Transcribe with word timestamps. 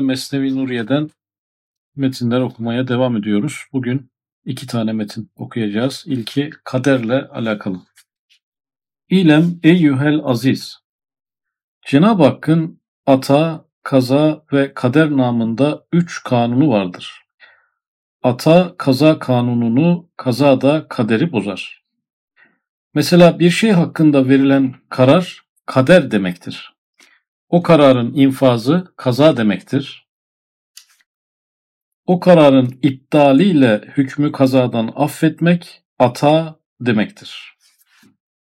Mesnevi 0.00 0.56
Nuriye'den 0.56 1.10
metinler 1.96 2.40
okumaya 2.40 2.88
devam 2.88 3.16
ediyoruz. 3.16 3.64
Bugün 3.72 4.10
iki 4.44 4.66
tane 4.66 4.92
metin 4.92 5.30
okuyacağız. 5.36 6.04
İlki 6.06 6.50
kaderle 6.64 7.28
alakalı. 7.28 7.80
İlem 9.08 9.60
eyyühel 9.62 10.20
aziz. 10.24 10.78
Cenab-ı 11.86 12.22
Hakk'ın 12.22 12.80
ata, 13.06 13.64
kaza 13.82 14.44
ve 14.52 14.74
kader 14.74 15.10
namında 15.10 15.84
üç 15.92 16.22
kanunu 16.22 16.68
vardır. 16.68 17.22
Ata 18.22 18.74
kaza 18.78 19.18
kanununu, 19.18 20.10
kaza 20.16 20.60
da 20.60 20.88
kaderi 20.88 21.32
bozar. 21.32 21.82
Mesela 22.94 23.38
bir 23.38 23.50
şey 23.50 23.70
hakkında 23.70 24.28
verilen 24.28 24.74
karar 24.88 25.40
kader 25.66 26.10
demektir. 26.10 26.71
O 27.52 27.62
kararın 27.62 28.14
infazı 28.14 28.92
kaza 28.96 29.36
demektir. 29.36 30.08
O 32.06 32.20
kararın 32.20 32.78
iptaliyle 32.82 33.80
hükmü 33.96 34.32
kazadan 34.32 34.92
affetmek 34.96 35.82
ata 35.98 36.60
demektir. 36.80 37.56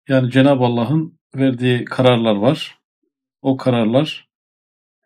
Yani 0.08 0.32
Cenab-ı 0.32 0.64
Allah'ın 0.64 1.20
verdiği 1.36 1.86
kararlar 1.86 2.36
var. 2.36 2.80
O 3.42 3.58
kararlar 3.58 4.30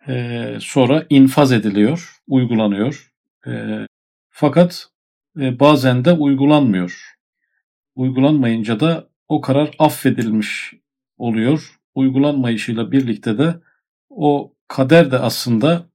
e, 0.07 0.57
sonra 0.61 1.05
infaz 1.09 1.51
ediliyor, 1.51 2.21
uygulanıyor. 2.27 3.13
E, 3.47 3.51
fakat 4.29 4.89
e, 5.39 5.59
bazen 5.59 6.05
de 6.05 6.11
uygulanmıyor. 6.13 7.15
Uygulanmayınca 7.95 8.79
da 8.79 9.09
o 9.27 9.41
karar 9.41 9.71
affedilmiş 9.79 10.73
oluyor. 11.17 11.79
Uygulanmayışıyla 11.95 12.91
birlikte 12.91 13.37
de 13.37 13.55
o 14.15 14.55
kader 14.67 15.11
de 15.11 15.19
aslında 15.19 15.89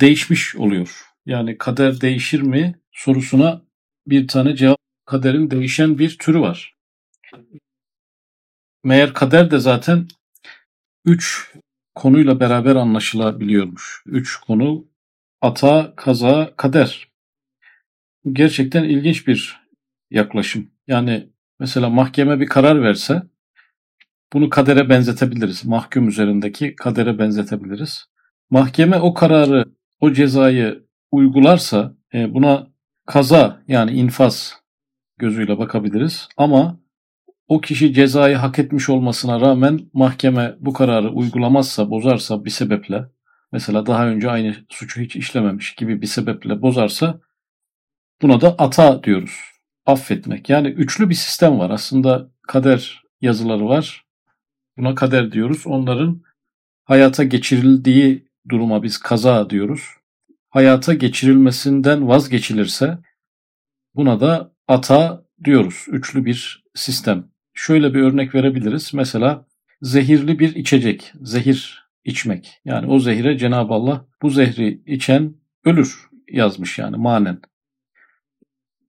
değişmiş 0.00 0.56
oluyor. 0.56 1.02
Yani 1.26 1.58
kader 1.58 2.00
değişir 2.00 2.40
mi 2.40 2.80
sorusuna 2.92 3.62
bir 4.06 4.28
tane 4.28 4.56
cevap 4.56 4.78
kaderin 5.04 5.50
değişen 5.50 5.98
bir 5.98 6.18
türü 6.18 6.40
var. 6.40 6.76
Meğer 8.84 9.14
kader 9.14 9.50
de 9.50 9.58
zaten 9.58 10.08
üç 11.04 11.52
konuyla 11.94 12.40
beraber 12.40 12.76
anlaşılabiliyormuş. 12.76 14.02
Üç 14.06 14.36
konu 14.36 14.86
ata, 15.40 15.94
kaza, 15.96 16.56
kader. 16.56 17.08
Gerçekten 18.32 18.84
ilginç 18.84 19.26
bir 19.26 19.60
yaklaşım. 20.10 20.70
Yani 20.86 21.28
mesela 21.60 21.90
mahkeme 21.90 22.40
bir 22.40 22.46
karar 22.46 22.82
verse 22.82 23.22
bunu 24.32 24.50
kadere 24.50 24.88
benzetebiliriz. 24.88 25.64
Mahkum 25.64 26.08
üzerindeki 26.08 26.74
kadere 26.76 27.18
benzetebiliriz. 27.18 28.04
Mahkeme 28.50 28.96
o 28.96 29.14
kararı, 29.14 29.64
o 30.00 30.12
cezayı 30.12 30.86
uygularsa 31.10 31.94
e, 32.14 32.34
buna 32.34 32.66
kaza 33.06 33.62
yani 33.68 33.90
infaz 33.90 34.62
gözüyle 35.18 35.58
bakabiliriz. 35.58 36.28
Ama 36.36 36.80
o 37.48 37.60
kişi 37.60 37.94
cezayı 37.94 38.36
hak 38.36 38.58
etmiş 38.58 38.88
olmasına 38.88 39.40
rağmen 39.40 39.80
mahkeme 39.92 40.56
bu 40.60 40.72
kararı 40.72 41.10
uygulamazsa, 41.10 41.90
bozarsa 41.90 42.44
bir 42.44 42.50
sebeple, 42.50 43.04
mesela 43.52 43.86
daha 43.86 44.06
önce 44.06 44.30
aynı 44.30 44.56
suçu 44.68 45.00
hiç 45.00 45.16
işlememiş 45.16 45.74
gibi 45.74 46.02
bir 46.02 46.06
sebeple 46.06 46.62
bozarsa 46.62 47.20
buna 48.22 48.40
da 48.40 48.54
ata 48.58 49.04
diyoruz. 49.04 49.38
Affetmek. 49.86 50.50
Yani 50.50 50.68
üçlü 50.68 51.10
bir 51.10 51.14
sistem 51.14 51.58
var. 51.58 51.70
Aslında 51.70 52.30
kader 52.48 53.02
yazıları 53.20 53.68
var. 53.68 54.04
Buna 54.76 54.94
kader 54.94 55.32
diyoruz. 55.32 55.66
Onların 55.66 56.22
hayata 56.84 57.24
geçirildiği 57.24 58.28
duruma 58.48 58.82
biz 58.82 58.98
kaza 58.98 59.50
diyoruz. 59.50 59.82
Hayata 60.48 60.94
geçirilmesinden 60.94 62.08
vazgeçilirse 62.08 62.98
buna 63.94 64.20
da 64.20 64.54
ata 64.68 65.24
diyoruz. 65.44 65.84
Üçlü 65.88 66.24
bir 66.24 66.64
sistem. 66.74 67.28
Şöyle 67.54 67.94
bir 67.94 68.00
örnek 68.00 68.34
verebiliriz. 68.34 68.94
Mesela 68.94 69.46
zehirli 69.82 70.38
bir 70.38 70.54
içecek, 70.54 71.12
zehir 71.22 71.88
içmek. 72.04 72.60
Yani 72.64 72.86
o 72.86 72.98
zehire 72.98 73.38
Cenab-ı 73.38 73.74
Allah 73.74 74.06
bu 74.22 74.30
zehri 74.30 74.82
içen 74.86 75.34
ölür 75.64 76.08
yazmış 76.28 76.78
yani 76.78 76.96
manen. 76.96 77.40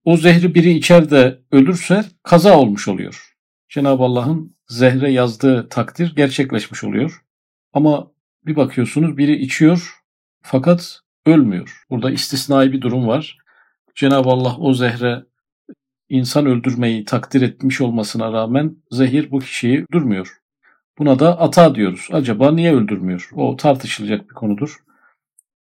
O 0.03 0.17
zehri 0.17 0.55
biri 0.55 0.71
içer 0.71 1.09
de 1.09 1.39
ölürse 1.51 2.05
kaza 2.23 2.57
olmuş 2.57 2.87
oluyor. 2.87 3.32
Cenab-ı 3.73 4.03
Allah'ın 4.03 4.55
zehre 4.67 5.11
yazdığı 5.11 5.69
takdir 5.69 6.15
gerçekleşmiş 6.15 6.83
oluyor. 6.83 7.21
Ama 7.73 8.11
bir 8.45 8.55
bakıyorsunuz 8.55 9.17
biri 9.17 9.35
içiyor 9.35 9.93
fakat 10.41 10.99
ölmüyor. 11.25 11.83
Burada 11.89 12.11
istisnai 12.11 12.71
bir 12.71 12.81
durum 12.81 13.07
var. 13.07 13.37
Cenab-ı 13.95 14.29
Allah 14.29 14.57
o 14.57 14.73
zehre 14.73 15.23
insan 16.09 16.45
öldürmeyi 16.45 17.05
takdir 17.05 17.41
etmiş 17.41 17.81
olmasına 17.81 18.33
rağmen 18.33 18.75
zehir 18.91 19.31
bu 19.31 19.39
kişiyi 19.39 19.85
öldürmüyor. 19.89 20.37
Buna 20.97 21.19
da 21.19 21.39
ata 21.39 21.75
diyoruz. 21.75 22.07
Acaba 22.11 22.51
niye 22.51 22.75
öldürmüyor? 22.75 23.29
O 23.33 23.55
tartışılacak 23.55 24.29
bir 24.29 24.35
konudur. 24.35 24.77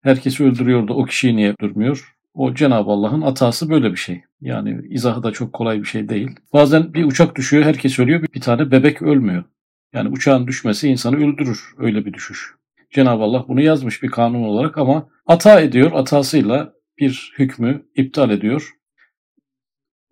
Herkesi 0.02 0.44
öldürüyor 0.44 0.88
da 0.88 0.94
o 0.94 1.04
kişiyi 1.04 1.36
niye 1.36 1.50
öldürmüyor? 1.50 2.16
O 2.34 2.54
Cenab-ı 2.54 2.90
Allah'ın 2.90 3.22
atası 3.22 3.70
böyle 3.70 3.92
bir 3.92 3.96
şey. 3.96 4.22
Yani 4.40 4.80
izahı 4.88 5.22
da 5.22 5.32
çok 5.32 5.52
kolay 5.52 5.78
bir 5.78 5.84
şey 5.84 6.08
değil. 6.08 6.30
Bazen 6.52 6.94
bir 6.94 7.04
uçak 7.04 7.36
düşüyor, 7.36 7.64
herkes 7.64 7.98
ölüyor, 7.98 8.22
bir 8.34 8.40
tane 8.40 8.70
bebek 8.70 9.02
ölmüyor. 9.02 9.44
Yani 9.92 10.08
uçağın 10.08 10.46
düşmesi 10.46 10.88
insanı 10.88 11.16
öldürür. 11.16 11.74
Öyle 11.78 12.06
bir 12.06 12.12
düşüş. 12.12 12.54
Cenab-ı 12.90 13.22
Allah 13.22 13.44
bunu 13.48 13.60
yazmış 13.60 14.02
bir 14.02 14.08
kanun 14.08 14.42
olarak 14.42 14.78
ama 14.78 15.08
ata 15.26 15.60
ediyor, 15.60 15.92
atasıyla 15.94 16.72
bir 16.98 17.32
hükmü 17.38 17.82
iptal 17.94 18.30
ediyor 18.30 18.74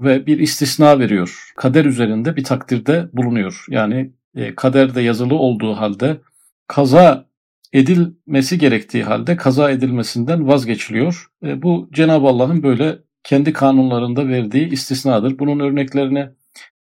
ve 0.01 0.27
bir 0.27 0.39
istisna 0.39 0.99
veriyor. 0.99 1.53
Kader 1.57 1.85
üzerinde 1.85 2.37
bir 2.37 2.45
takdirde 2.45 3.09
bulunuyor. 3.13 3.65
Yani 3.69 4.13
e, 4.35 4.55
kaderde 4.55 5.01
yazılı 5.01 5.35
olduğu 5.35 5.75
halde 5.75 6.21
kaza 6.67 7.28
edilmesi 7.73 8.59
gerektiği 8.59 9.05
halde 9.05 9.37
kaza 9.37 9.71
edilmesinden 9.71 10.49
vazgeçiliyor. 10.49 11.27
E, 11.43 11.63
bu 11.63 11.89
Cenab-ı 11.93 12.27
Allah'ın 12.27 12.63
böyle 12.63 12.99
kendi 13.25 13.53
kanunlarında 13.53 14.29
verdiği 14.29 14.69
istisnadır. 14.69 15.39
Bunun 15.39 15.61
örneklerini 15.61 16.29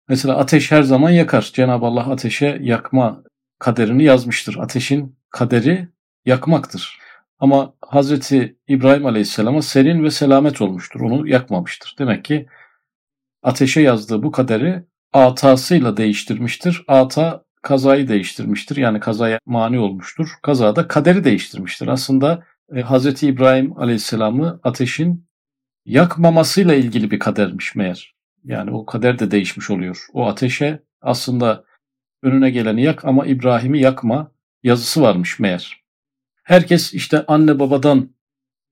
mesela 0.09 0.37
ateş 0.37 0.71
her 0.71 0.83
zaman 0.83 1.11
yakar. 1.11 1.51
Cenab-ı 1.55 1.87
Allah 1.87 2.11
ateşe 2.11 2.59
yakma 2.61 3.23
kaderini 3.59 4.05
yazmıştır. 4.05 4.57
Ateşin 4.57 5.17
kaderi 5.31 5.89
yakmaktır. 6.27 6.99
Ama 7.39 7.75
Hazreti 7.81 8.57
İbrahim 8.69 9.07
Aleyhisselam'a 9.07 9.63
serin 9.63 10.05
ve 10.05 10.11
selamet 10.11 10.61
olmuştur. 10.61 11.01
Onu 11.01 11.29
yakmamıştır. 11.29 11.95
Demek 11.99 12.25
ki 12.25 12.47
ateşe 13.43 13.81
yazdığı 13.81 14.23
bu 14.23 14.31
kaderi 14.31 14.85
atasıyla 15.13 15.97
değiştirmiştir. 15.97 16.85
Ata 16.89 17.45
kazayı 17.63 18.09
değiştirmiştir. 18.09 18.77
Yani 18.77 19.01
kazaya 19.01 19.39
mani 19.47 19.79
olmuştur. 19.79 20.29
Kazada 20.43 20.89
kaderi 20.89 21.25
değiştirmiştir. 21.25 21.89
Aslında 21.89 22.45
e, 22.75 22.83
Hz. 22.83 23.23
İbrahim 23.23 23.79
Aleyhisselam'ı 23.79 24.61
ateşin 24.63 25.27
yakmamasıyla 25.85 26.75
ilgili 26.75 27.11
bir 27.11 27.19
kadermiş 27.19 27.75
meğer. 27.75 28.15
Yani 28.45 28.71
o 28.71 28.87
kader 28.87 29.19
de 29.19 29.31
değişmiş 29.31 29.71
oluyor. 29.71 30.07
O 30.13 30.27
ateşe 30.27 30.83
aslında 31.01 31.65
önüne 32.23 32.51
geleni 32.51 32.83
yak 32.83 33.05
ama 33.05 33.27
İbrahim'i 33.27 33.81
yakma 33.81 34.33
yazısı 34.63 35.03
varmış 35.03 35.39
meğer. 35.39 35.83
Herkes 36.43 36.95
işte 36.95 37.25
anne 37.27 37.59
babadan 37.59 38.11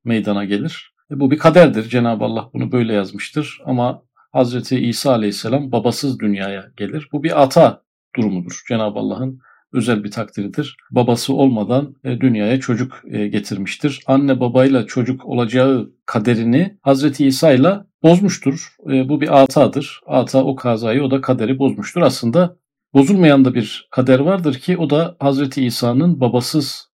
meydana 0.05 0.45
gelir. 0.45 0.95
E 1.11 1.21
bu 1.21 1.31
bir 1.31 1.39
kaderdir. 1.39 1.89
Cenab-ı 1.89 2.25
Allah 2.25 2.51
bunu 2.53 2.73
böyle 2.73 2.93
yazmıştır. 2.93 3.61
Ama 3.65 4.03
Hazreti 4.33 4.79
İsa 4.79 5.13
Aleyhisselam 5.13 5.73
babasız 5.73 6.19
dünyaya 6.19 6.73
gelir. 6.77 7.09
Bu 7.13 7.23
bir 7.23 7.43
ata 7.43 7.83
durumudur. 8.17 8.63
Cenab-ı 8.69 8.99
Allah'ın 8.99 9.41
özel 9.73 10.05
bir 10.05 10.11
takdiridir. 10.11 10.77
Babası 10.91 11.35
olmadan 11.35 11.95
e, 12.05 12.21
dünyaya 12.21 12.61
çocuk 12.61 13.03
e, 13.11 13.29
getirmiştir. 13.29 14.01
Anne 14.07 14.41
babayla 14.41 14.87
çocuk 14.87 15.27
olacağı 15.27 15.93
kaderini 16.07 16.79
Hazreti 16.83 17.27
İsa 17.27 17.53
ile 17.53 17.75
bozmuştur. 18.03 18.77
E, 18.91 19.09
bu 19.09 19.21
bir 19.21 19.43
atadır. 19.43 20.01
Ata 20.07 20.45
o 20.45 20.57
kazayı 20.57 21.03
o 21.03 21.11
da 21.11 21.21
kaderi 21.21 21.59
bozmuştur. 21.59 22.03
Aslında 22.03 22.57
bozulmayan 22.95 23.45
da 23.45 23.55
bir 23.55 23.89
kader 23.91 24.19
vardır 24.19 24.55
ki 24.55 24.77
o 24.77 24.91
da 24.91 25.17
Hazreti 25.21 25.65
İsa'nın 25.65 26.21
babasız 26.21 26.89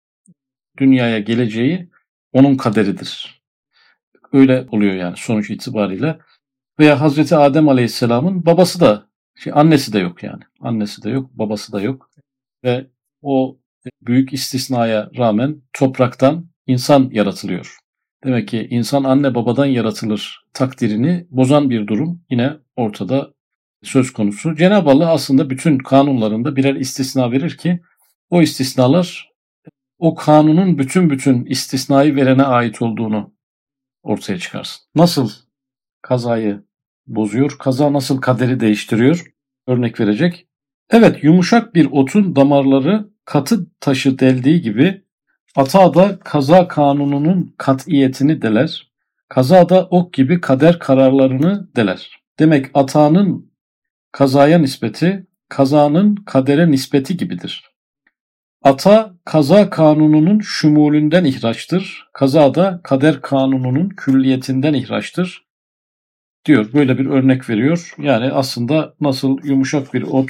dünyaya 0.77 1.19
geleceği 1.19 1.89
onun 2.33 2.57
kaderidir. 2.57 3.43
Öyle 4.33 4.67
oluyor 4.71 4.93
yani 4.93 5.13
sonuç 5.17 5.49
itibariyle. 5.49 6.19
Veya 6.79 7.01
Hazreti 7.01 7.35
Adem 7.35 7.69
Aleyhisselam'ın 7.69 8.45
babası 8.45 8.79
da 8.79 9.12
şey, 9.35 9.53
annesi 9.55 9.93
de 9.93 9.99
yok 9.99 10.23
yani. 10.23 10.43
Annesi 10.61 11.03
de 11.03 11.09
yok, 11.09 11.29
babası 11.33 11.71
da 11.71 11.81
yok. 11.81 12.09
Ve 12.63 12.87
o 13.21 13.57
büyük 14.01 14.33
istisnaya 14.33 15.09
rağmen 15.17 15.61
topraktan 15.73 16.49
insan 16.67 17.09
yaratılıyor. 17.11 17.77
Demek 18.23 18.47
ki 18.47 18.67
insan 18.69 19.03
anne 19.03 19.35
babadan 19.35 19.65
yaratılır 19.65 20.45
takdirini 20.53 21.27
bozan 21.29 21.69
bir 21.69 21.87
durum 21.87 22.21
yine 22.29 22.53
ortada 22.75 23.33
söz 23.83 24.13
konusu. 24.13 24.55
Cenab-ı 24.55 24.89
Allah 24.89 25.11
aslında 25.11 25.49
bütün 25.49 25.77
kanunlarında 25.77 26.55
birer 26.55 26.75
istisna 26.75 27.31
verir 27.31 27.57
ki 27.57 27.81
o 28.29 28.41
istisnalar 28.41 29.31
o 29.99 30.15
kanunun 30.15 30.77
bütün 30.77 31.09
bütün 31.09 31.45
istisnai 31.45 32.15
verene 32.15 32.43
ait 32.43 32.81
olduğunu 32.81 33.33
ortaya 34.03 34.39
çıkarsın. 34.39 34.85
Nasıl 34.95 35.31
kazayı 36.01 36.63
bozuyor, 37.07 37.55
kaza 37.59 37.93
nasıl 37.93 38.21
kaderi 38.21 38.59
değiştiriyor 38.59 39.33
örnek 39.67 39.99
verecek. 39.99 40.47
Evet 40.89 41.23
yumuşak 41.23 41.75
bir 41.75 41.87
otun 41.91 42.35
damarları 42.35 43.09
katı 43.25 43.65
taşı 43.79 44.19
deldiği 44.19 44.61
gibi 44.61 45.03
ata 45.55 45.93
da 45.93 46.19
kaza 46.19 46.67
kanununun 46.67 47.55
katiyetini 47.57 48.41
deler. 48.41 48.91
Kaza 49.29 49.69
da 49.69 49.85
ok 49.85 50.13
gibi 50.13 50.41
kader 50.41 50.79
kararlarını 50.79 51.75
deler. 51.75 52.23
Demek 52.39 52.71
atanın 52.73 53.51
kazaya 54.11 54.57
nispeti, 54.57 55.27
kazanın 55.49 56.15
kadere 56.15 56.71
nispeti 56.71 57.17
gibidir. 57.17 57.73
Ata 58.63 59.13
kaza 59.25 59.69
kanununun 59.69 60.39
şumulünden 60.39 61.25
ihraçtır. 61.25 62.09
Kaza 62.13 62.55
da 62.55 62.81
kader 62.83 63.21
kanununun 63.21 63.89
külliyetinden 63.89 64.73
ihraçtır. 64.73 65.45
Diyor 66.45 66.73
böyle 66.73 66.97
bir 66.97 67.05
örnek 67.05 67.49
veriyor. 67.49 67.93
Yani 67.97 68.31
aslında 68.31 68.95
nasıl 69.01 69.39
yumuşak 69.43 69.93
bir 69.93 70.01
ot 70.01 70.29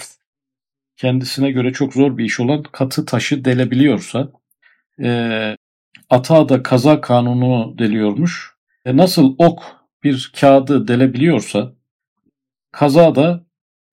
kendisine 0.98 1.52
göre 1.52 1.74
çok 1.74 1.94
zor 1.94 2.18
bir 2.18 2.26
iş 2.26 2.40
olan 2.40 2.64
katı 2.64 3.06
taşı 3.06 3.46
delebiliyorsa 3.46 4.32
e, 5.04 5.58
ata 6.10 6.50
da 6.50 6.64
kaza 6.64 7.02
kanunu 7.02 7.76
deliyormuş. 7.78 8.56
E, 8.86 8.98
nasıl 8.98 9.36
ok 9.38 9.64
bir 10.04 10.32
kağıdı 10.40 10.88
delebiliyorsa 10.88 11.74
kaza 12.72 13.16
da 13.16 13.46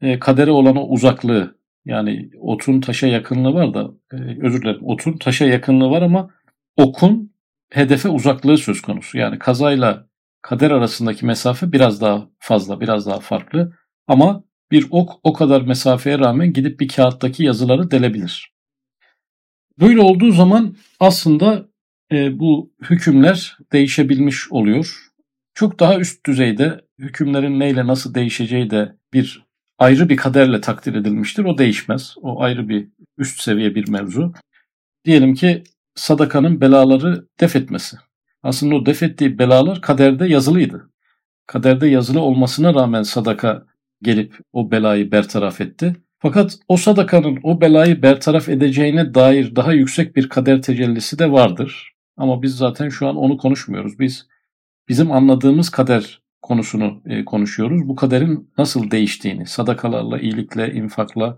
e, 0.03 0.19
kadere 0.19 0.51
olan 0.51 0.77
o 0.77 0.89
uzaklığı 0.89 1.59
yani 1.85 2.31
otun 2.41 2.81
taşa 2.81 3.07
yakınlığı 3.07 3.55
var 3.55 3.75
da 3.75 3.91
e, 4.13 4.17
özür 4.47 4.63
dilerim 4.63 4.87
otun 4.87 5.19
taşa 5.19 5.45
yakınlığı 5.45 5.91
var 5.91 6.03
ama 6.03 6.31
okun 6.77 7.33
hedefe 7.71 8.09
uzaklığı 8.09 8.59
söz 8.59 8.83
konusu. 8.83 9.19
Yani 9.19 9.39
kazayla 9.39 10.10
kader 10.43 10.71
arasındaki 10.71 11.27
mesafe 11.27 11.73
biraz 11.73 12.01
daha 12.01 12.29
fazla, 12.39 12.81
biraz 12.81 13.07
daha 13.07 13.21
farklı. 13.21 13.73
Ama 14.07 14.45
bir 14.71 14.87
ok 14.91 15.21
o 15.23 15.33
kadar 15.33 15.63
mesafeye 15.63 16.19
rağmen 16.19 16.53
gidip 16.53 16.81
bir 16.81 16.89
kağıttaki 16.89 17.45
yazıları 17.45 17.91
delebilir. 17.91 18.53
Böyle 19.81 20.01
olduğu 20.01 20.33
zaman 20.33 20.77
aslında 21.01 21.69
e, 22.13 22.39
bu 22.39 22.73
hükümler 22.83 23.59
değişebilmiş 23.73 24.53
oluyor. 24.53 25.11
Çok 25.55 25.81
daha 25.81 25.99
üst 25.99 26.27
düzeyde 26.27 26.81
hükümlerin 26.99 27.61
neyle 27.61 27.87
nasıl 27.87 28.15
değişeceği 28.15 28.71
de 28.71 28.97
bir 29.13 29.47
ayrı 29.79 30.09
bir 30.09 30.17
kaderle 30.17 30.61
takdir 30.61 30.95
edilmiştir. 30.95 31.45
O 31.45 31.59
değişmez. 31.59 32.15
O 32.23 32.43
ayrı 32.43 32.69
bir 32.69 32.89
üst 33.19 33.41
seviye 33.41 33.75
bir 33.75 33.89
mevzu. 33.89 34.33
Diyelim 35.05 35.35
ki 35.35 35.63
sadakanın 35.95 36.61
belaları 36.61 37.27
def 37.41 37.57
etmesi. 37.57 37.97
Aslında 38.43 38.75
o 38.75 38.87
def 38.87 39.03
ettiği 39.03 39.39
belalar 39.39 39.81
kaderde 39.81 40.27
yazılıydı. 40.27 40.91
Kaderde 41.47 41.87
yazılı 41.87 42.21
olmasına 42.21 42.75
rağmen 42.75 43.03
sadaka 43.03 43.67
gelip 44.03 44.39
o 44.53 44.71
belayı 44.71 45.13
bertaraf 45.13 45.61
etti. 45.61 45.97
Fakat 46.19 46.59
o 46.69 46.77
sadakanın 46.77 47.39
o 47.43 47.61
belayı 47.61 48.03
bertaraf 48.03 48.49
edeceğine 48.49 49.15
dair 49.15 49.57
daha 49.57 49.73
yüksek 49.73 50.17
bir 50.17 50.29
kader 50.29 50.63
tecellisi 50.63 51.19
de 51.19 51.33
vardır. 51.33 51.93
Ama 52.17 52.43
biz 52.43 52.57
zaten 52.57 52.89
şu 52.89 53.09
an 53.09 53.17
onu 53.17 53.37
konuşmuyoruz. 53.37 53.99
Biz 53.99 54.27
bizim 54.89 55.13
anladığımız 55.13 55.71
kader 55.71 56.23
konusunu 56.43 57.03
e, 57.07 57.25
konuşuyoruz. 57.25 57.89
Bu 57.89 57.97
kaderin 57.97 58.51
nasıl 58.59 58.91
değiştiğini, 58.91 59.47
sadakalarla, 59.47 60.19
iyilikle, 60.19 60.73
infakla 60.73 61.37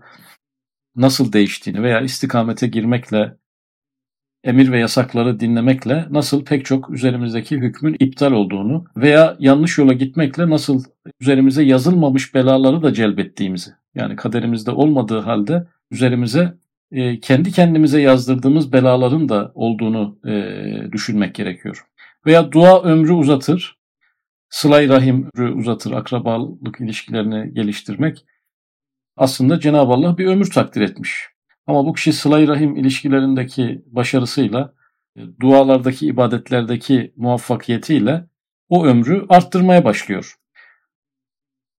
nasıl 0.95 1.33
değiştiğini 1.33 1.83
veya 1.83 2.01
istikamete 2.01 2.67
girmekle, 2.67 3.37
emir 4.43 4.71
ve 4.71 4.79
yasakları 4.79 5.39
dinlemekle 5.39 6.05
nasıl 6.09 6.45
pek 6.45 6.65
çok 6.65 6.89
üzerimizdeki 6.89 7.57
hükmün 7.57 7.95
iptal 7.99 8.31
olduğunu 8.31 8.85
veya 8.97 9.35
yanlış 9.39 9.77
yola 9.77 9.93
gitmekle 9.93 10.49
nasıl 10.49 10.83
üzerimize 11.21 11.63
yazılmamış 11.63 12.35
belaları 12.35 12.83
da 12.83 12.93
celbettiğimizi, 12.93 13.71
yani 13.95 14.15
kaderimizde 14.15 14.71
olmadığı 14.71 15.19
halde 15.19 15.67
üzerimize 15.91 16.53
e, 16.91 17.19
kendi 17.19 17.51
kendimize 17.51 18.01
yazdırdığımız 18.01 18.73
belaların 18.73 19.29
da 19.29 19.51
olduğunu 19.55 20.19
e, 20.25 20.31
düşünmek 20.91 21.35
gerekiyor. 21.35 21.85
Veya 22.25 22.51
dua 22.51 22.83
ömrü 22.83 23.11
uzatır, 23.11 23.77
sılay 24.49 24.89
rahim 24.89 25.29
uzatır, 25.55 25.91
akrabalık 25.91 26.81
ilişkilerini 26.81 27.53
geliştirmek. 27.53 28.25
Aslında 29.17 29.59
Cenab-ı 29.59 29.93
Allah 29.93 30.17
bir 30.17 30.25
ömür 30.25 30.51
takdir 30.51 30.81
etmiş. 30.81 31.32
Ama 31.67 31.85
bu 31.85 31.93
kişi 31.93 32.13
sılay 32.13 32.47
rahim 32.47 32.75
ilişkilerindeki 32.75 33.83
başarısıyla, 33.85 34.73
e, 35.15 35.21
dualardaki, 35.39 36.07
ibadetlerdeki 36.07 37.13
muvaffakiyetiyle 37.15 38.25
o 38.69 38.85
ömrü 38.85 39.25
arttırmaya 39.29 39.85
başlıyor. 39.85 40.35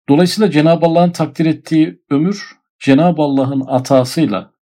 Dolayısıyla 0.09 0.51
Cenab-ı 0.51 0.87
Allah'ın 0.87 1.11
takdir 1.11 1.47
ettiği 1.47 2.03
ömür 2.11 2.53
Cenab-ı 2.79 3.23
Allah'ın 3.23 3.61
atasıyla 3.67 4.53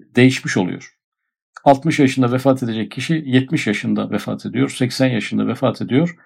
değişmiş 0.00 0.56
oluyor. 0.56 0.96
60 1.64 1.98
yaşında 1.98 2.32
vefat 2.32 2.62
edecek 2.62 2.90
kişi 2.90 3.22
70 3.26 3.66
yaşında 3.66 4.10
vefat 4.10 4.46
ediyor, 4.46 4.68
80 4.68 5.06
yaşında 5.06 5.46
vefat 5.46 5.82
ediyor. 5.82 6.16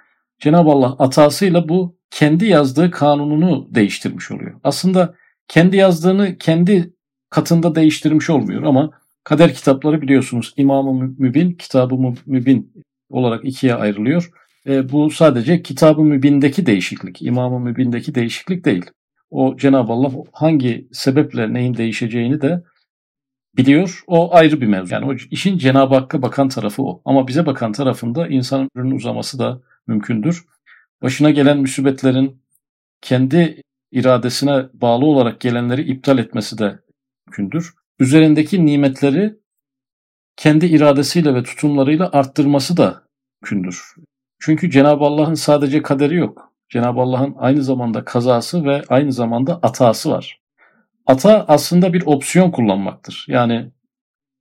Cenab-ı 0.40 0.70
Allah 0.70 0.96
atasıyla 0.98 1.68
bu 1.68 1.98
kendi 2.10 2.46
yazdığı 2.46 2.90
kanununu 2.90 3.68
değiştirmiş 3.74 4.30
oluyor. 4.30 4.60
Aslında 4.64 5.14
kendi 5.48 5.76
yazdığını 5.76 6.38
kendi 6.38 6.94
katında 7.34 7.75
değiştirmiş 7.75 8.31
olmuyor 8.31 8.62
ama 8.62 8.90
kader 9.25 9.54
kitapları 9.54 10.02
biliyorsunuz 10.02 10.54
İmam-ı 10.56 11.14
Mübin, 11.19 11.52
Kitab-ı 11.52 11.94
Mübin 12.26 12.84
olarak 13.10 13.44
ikiye 13.44 13.75
ayrılıyor. 13.75 14.31
E, 14.66 14.92
bu 14.92 15.10
sadece 15.10 15.62
Kitab-ı 15.62 16.02
Mübin'deki 16.02 16.66
değişiklik, 16.66 17.22
İmam-ı 17.22 17.60
Mübin'deki 17.60 18.14
değişiklik 18.14 18.64
değil. 18.64 18.84
O 19.31 19.56
Cenab-ı 19.56 19.92
Allah 19.92 20.12
hangi 20.32 20.88
sebeple 20.92 21.52
neyin 21.52 21.76
değişeceğini 21.76 22.40
de 22.40 22.64
biliyor. 23.56 24.04
O 24.06 24.34
ayrı 24.34 24.60
bir 24.60 24.66
mevzu. 24.66 24.94
Yani 24.94 25.06
o 25.06 25.14
işin 25.31 25.58
Cenab-ı 25.58 25.94
Hakk'a 25.94 26.22
bakan 26.22 26.48
tarafı 26.48 26.82
o. 26.82 27.02
Ama 27.04 27.28
bize 27.28 27.46
bakan 27.46 27.72
tarafında 27.72 28.28
insanın 28.28 28.70
ömrünün 28.76 28.96
uzaması 28.96 29.38
da 29.38 29.60
mümkündür. 29.86 30.44
Başına 31.02 31.31
gelen 31.31 31.58
musibetlerin 31.58 32.42
kendi 33.00 33.62
iradesine 33.92 34.66
bağlı 34.75 35.04
olarak 35.04 35.40
gelenleri 35.40 35.82
iptal 35.82 36.19
etmesi 36.19 36.58
de 36.58 36.83
mümkündür. 37.26 37.74
Üzerindeki 37.98 38.66
nimetleri 38.66 39.36
kendi 40.36 40.66
iradesiyle 40.66 41.34
ve 41.34 41.42
tutumlarıyla 41.42 42.10
arttırması 42.12 42.76
da 42.76 43.02
mümkündür. 43.43 43.94
Çünkü 44.40 44.70
Cenab-ı 44.70 45.04
Allah'ın 45.04 45.34
sadece 45.34 45.82
kaderi 45.82 46.16
yok. 46.16 46.52
Cenab-ı 46.69 47.00
Allah'ın 47.00 47.34
aynı 47.38 47.62
zamanda 47.62 48.04
kazası 48.04 48.64
ve 48.64 48.82
aynı 48.88 49.12
zamanda 49.12 49.58
atası 49.62 50.10
var. 50.10 50.40
Ata 51.06 51.44
aslında 51.48 51.93
bir 51.93 52.02
opsiyon 52.06 52.50
kullanmaktır. 52.50 53.26
Yani 53.28 53.70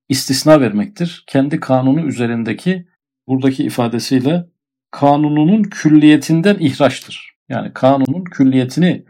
istisna 0.10 0.62
vermektir. 0.62 1.24
Kendi 1.28 1.60
kanunu 1.60 2.06
üzerindeki 2.06 2.88
buradaki 3.28 3.64
ifadesiyle 3.64 4.46
kanununun 4.92 5.64
külliyetinden 5.64 6.58
ihraçtır. 6.60 7.36
Yani 7.50 7.74
kanunun 7.74 8.24
külliyetini 8.24 9.06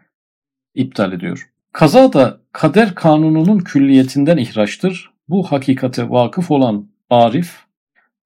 iptal 0.74 1.14
ediyor. 1.14 1.53
Kaza 1.74 2.14
da 2.14 2.42
kader 2.52 2.96
kanununun 2.96 3.60
külliyetinden 3.60 4.38
ihraçtır. 4.38 5.12
Bu 5.30 5.44
hakikate 5.44 6.10
vakıf 6.10 6.52
olan 6.52 6.90
Arif, 7.10 7.60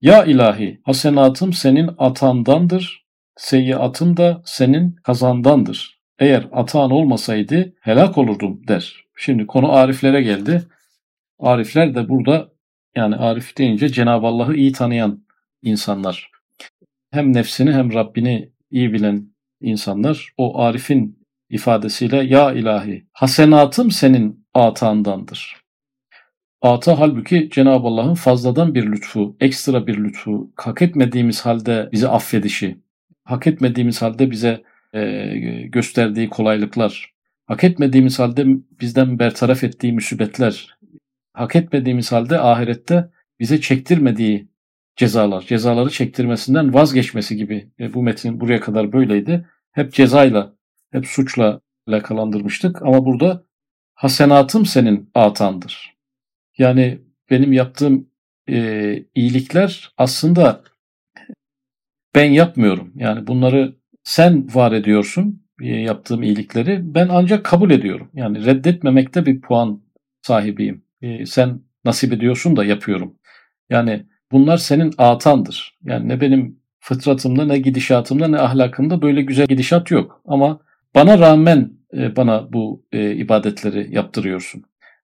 ya 0.01 0.25
ilahi 0.25 0.81
hasenatım 0.83 1.53
senin 1.53 1.89
atandandır, 1.97 3.05
seyyiatım 3.37 4.17
da 4.17 4.41
senin 4.45 4.91
kazandandır. 4.91 5.99
Eğer 6.19 6.47
atan 6.51 6.91
olmasaydı 6.91 7.73
helak 7.81 8.17
olurdum 8.17 8.67
der. 8.67 9.05
Şimdi 9.15 9.47
konu 9.47 9.71
ariflere 9.71 10.21
geldi. 10.21 10.63
Arifler 11.39 11.95
de 11.95 12.09
burada 12.09 12.49
yani 12.95 13.15
arif 13.15 13.57
deyince 13.57 13.89
Cenab-ı 13.89 14.27
Allah'ı 14.27 14.55
iyi 14.55 14.71
tanıyan 14.71 15.25
insanlar. 15.61 16.31
Hem 17.11 17.33
nefsini 17.33 17.73
hem 17.73 17.93
Rabbini 17.93 18.51
iyi 18.71 18.93
bilen 18.93 19.29
insanlar 19.61 20.29
o 20.37 20.59
arifin 20.59 21.26
ifadesiyle 21.49 22.17
ya 22.17 22.51
ilahi 22.53 23.07
hasenatım 23.11 23.91
senin 23.91 24.47
atandandır. 24.53 25.55
Ata 26.61 26.99
halbuki 26.99 27.49
Cenab-ı 27.51 27.87
Allah'ın 27.87 28.13
fazladan 28.13 28.75
bir 28.75 28.91
lütfu, 28.91 29.37
ekstra 29.39 29.87
bir 29.87 29.97
lütfu, 29.97 30.51
hak 30.55 30.81
etmediğimiz 30.81 31.45
halde 31.45 31.89
bizi 31.91 32.07
affedişi, 32.07 32.77
hak 33.23 33.47
etmediğimiz 33.47 34.01
halde 34.01 34.31
bize 34.31 34.63
e, 34.93 35.27
gösterdiği 35.67 36.29
kolaylıklar, 36.29 37.13
hak 37.45 37.63
etmediğimiz 37.63 38.19
halde 38.19 38.45
bizden 38.81 39.19
bertaraf 39.19 39.63
ettiği 39.63 39.93
müsibetler, 39.93 40.77
hak 41.33 41.55
etmediğimiz 41.55 42.11
halde 42.11 42.39
ahirette 42.39 43.09
bize 43.39 43.61
çektirmediği 43.61 44.47
cezalar, 44.95 45.41
cezaları 45.41 45.89
çektirmesinden 45.89 46.73
vazgeçmesi 46.73 47.35
gibi 47.35 47.71
e, 47.79 47.93
bu 47.93 48.03
metin 48.03 48.39
buraya 48.39 48.59
kadar 48.59 48.93
böyleydi. 48.93 49.45
Hep 49.71 49.93
cezayla, 49.93 50.56
hep 50.97 51.07
suçla 51.07 51.61
alakalandırmıştık 51.87 52.81
ama 52.81 53.05
burada 53.05 53.43
hasenatım 53.95 54.65
senin 54.65 55.09
atandır. 55.15 55.93
Yani 56.57 57.01
benim 57.29 57.53
yaptığım 57.53 58.09
e, 58.49 59.05
iyilikler 59.15 59.93
aslında 59.97 60.63
ben 62.15 62.31
yapmıyorum. 62.31 62.91
Yani 62.95 63.27
bunları 63.27 63.75
sen 64.03 64.55
var 64.55 64.71
ediyorsun 64.71 65.43
e, 65.61 65.67
yaptığım 65.67 66.23
iyilikleri. 66.23 66.95
Ben 66.95 67.07
ancak 67.11 67.45
kabul 67.45 67.71
ediyorum. 67.71 68.09
Yani 68.13 68.45
reddetmemekte 68.45 69.25
bir 69.25 69.41
puan 69.41 69.81
sahibiyim. 70.21 70.83
E, 71.01 71.25
sen 71.25 71.61
nasip 71.85 72.13
ediyorsun 72.13 72.55
da 72.55 72.65
yapıyorum. 72.65 73.15
Yani 73.69 74.05
bunlar 74.31 74.57
senin 74.57 74.93
atandır. 74.97 75.77
Yani 75.83 76.09
ne 76.09 76.21
benim 76.21 76.59
fıtratımda 76.79 77.45
ne 77.45 77.57
gidişatımda 77.57 78.27
ne 78.27 78.39
ahlakımda 78.39 79.01
böyle 79.01 79.21
güzel 79.21 79.47
gidişat 79.47 79.91
yok. 79.91 80.21
Ama 80.25 80.59
bana 80.95 81.19
rağmen 81.19 81.71
e, 81.93 82.15
bana 82.15 82.53
bu 82.53 82.85
e, 82.91 83.15
ibadetleri 83.15 83.95
yaptırıyorsun. 83.95 84.63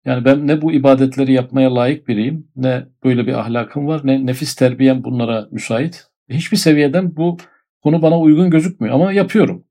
Yani 0.06 0.26
ben 0.26 0.48
ne 0.48 0.62
bu 0.62 0.72
ibadetleri 0.72 1.34
yapmaya 1.34 1.76
layık 1.76 2.08
biriyim, 2.08 2.48
ne 2.56 2.86
böyle 3.04 3.28
bir 3.28 3.34
ahlakım 3.34 3.88
var, 3.88 4.02
ne 4.04 4.26
nefis 4.26 4.56
terbiyem 4.56 5.04
bunlara 5.04 5.48
müsait. 5.52 6.08
Hiçbir 6.30 6.58
seviyeden 6.58 7.16
bu 7.16 7.38
konu 7.84 8.02
bana 8.02 8.20
uygun 8.20 8.50
gözükmüyor 8.50 8.96
ama 8.96 9.12
yapıyorum. 9.12 9.64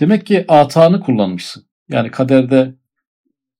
Demek 0.00 0.26
ki 0.26 0.44
atanı 0.48 1.00
kullanmışsın. 1.00 1.66
Yani 1.88 2.10
kaderde 2.10 2.74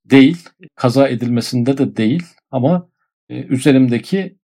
değil, 0.04 0.48
kaza 0.74 1.08
edilmesinde 1.08 1.78
de 1.78 1.96
değil 1.96 2.22
ama 2.50 2.88
e, 3.28 3.42
üzerimdeki 3.42 4.36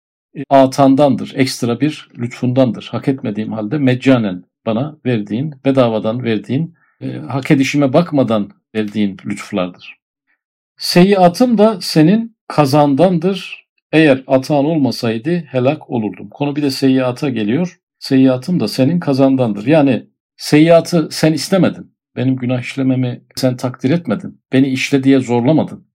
atandandır, 0.50 1.33
ekstra 1.36 1.79
bir 1.79 2.10
lütfundandır. 2.17 2.88
Hak 2.91 3.07
etmediğim 3.07 3.53
halde 3.53 3.77
meccanen 3.77 4.43
bana 4.65 4.98
verdiğin, 5.05 5.53
bedavadan 5.65 6.24
verdiğin, 6.24 6.75
e, 7.01 7.17
hak 7.17 7.51
edişime 7.51 7.93
bakmadan 7.93 8.50
verdiğin 8.75 9.17
lütuflardır. 9.25 9.98
Seyyiatım 10.77 11.58
da 11.58 11.81
senin 11.81 12.38
kazandandır. 12.48 13.62
Eğer 13.91 14.24
atan 14.27 14.65
olmasaydı 14.65 15.38
helak 15.38 15.89
olurdum. 15.89 16.29
Konu 16.29 16.55
bir 16.55 16.62
de 16.62 16.72
seyyiata 16.72 17.29
geliyor. 17.29 17.79
Seyyiatım 18.00 18.60
da 18.60 18.67
senin 18.67 19.00
kazandandır. 19.00 19.65
Yani 19.65 20.08
seyyiatı 20.38 21.10
sen 21.12 21.34
istemedin. 21.34 21.96
Benim 22.15 22.36
günah 22.36 22.62
işlememi 22.62 23.24
sen 23.36 23.58
takdir 23.58 23.89
etmedin. 23.89 24.41
Beni 24.53 24.67
işle 24.67 25.03
diye 25.03 25.20
zorlamadın. 25.20 25.88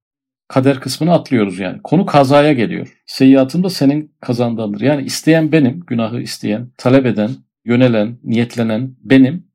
Kader 0.49 0.81
kısmını 0.81 1.13
atlıyoruz 1.13 1.59
yani. 1.59 1.81
Konu 1.85 2.07
kazaya 2.07 2.53
geliyor. 2.53 3.03
Seyyiatım 3.07 3.65
da 3.65 3.71
senin 3.71 4.15
kazandandır. 4.21 4.81
Yani 4.81 5.03
isteyen 5.03 5.53
benim, 5.53 5.81
günahı 5.81 6.21
isteyen, 6.21 6.71
talep 6.79 7.07
eden, 7.07 7.31
yönelen, 7.65 8.19
niyetlenen 8.25 8.97
benim. 9.01 9.47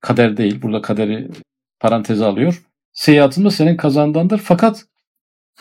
Kader 0.00 0.36
değil. 0.36 0.62
Burada 0.62 0.82
kaderi 0.82 1.28
paranteze 1.80 2.24
alıyor. 2.24 2.62
Seyyiatım 2.92 3.44
da 3.44 3.50
senin 3.50 3.76
kazandandır. 3.76 4.38
Fakat 4.38 4.84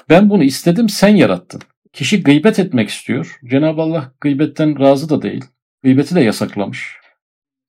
ben 0.09 0.29
bunu 0.29 0.43
istedim, 0.43 0.89
sen 0.89 1.15
yarattın. 1.15 1.61
Kişi 1.93 2.23
gıybet 2.23 2.59
etmek 2.59 2.89
istiyor. 2.89 3.39
Cenab-ı 3.45 3.81
Allah 3.81 4.13
gıybetten 4.21 4.79
razı 4.79 5.09
da 5.09 5.21
değil. 5.21 5.45
Gıybeti 5.83 6.15
de 6.15 6.21
yasaklamış. 6.21 6.97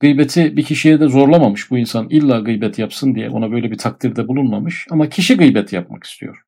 Gıybeti 0.00 0.56
bir 0.56 0.62
kişiye 0.64 1.00
de 1.00 1.08
zorlamamış 1.08 1.70
bu 1.70 1.78
insan 1.78 2.08
illa 2.10 2.40
gıybet 2.40 2.78
yapsın 2.78 3.14
diye 3.14 3.30
ona 3.30 3.52
böyle 3.52 3.70
bir 3.70 3.78
takdirde 3.78 4.28
bulunmamış. 4.28 4.86
Ama 4.90 5.08
kişi 5.08 5.36
gıybet 5.36 5.72
yapmak 5.72 6.04
istiyor. 6.04 6.42